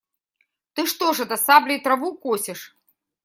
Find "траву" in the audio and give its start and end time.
1.79-2.17